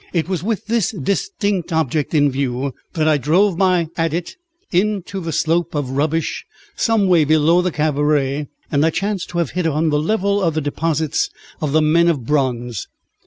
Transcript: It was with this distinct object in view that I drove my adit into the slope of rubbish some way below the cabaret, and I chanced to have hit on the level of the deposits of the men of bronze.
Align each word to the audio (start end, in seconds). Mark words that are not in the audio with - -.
It 0.13 0.27
was 0.27 0.41
with 0.41 0.65
this 0.65 0.89
distinct 0.89 1.71
object 1.71 2.15
in 2.15 2.31
view 2.31 2.73
that 2.93 3.07
I 3.07 3.19
drove 3.19 3.55
my 3.55 3.87
adit 3.95 4.35
into 4.71 5.19
the 5.19 5.31
slope 5.31 5.75
of 5.75 5.91
rubbish 5.91 6.43
some 6.75 7.07
way 7.07 7.23
below 7.23 7.61
the 7.61 7.69
cabaret, 7.71 8.47
and 8.71 8.83
I 8.83 8.89
chanced 8.89 9.29
to 9.29 9.37
have 9.37 9.51
hit 9.51 9.67
on 9.67 9.89
the 9.91 10.01
level 10.01 10.41
of 10.41 10.55
the 10.55 10.61
deposits 10.61 11.29
of 11.61 11.71
the 11.71 11.83
men 11.83 12.07
of 12.07 12.25
bronze. 12.25 12.87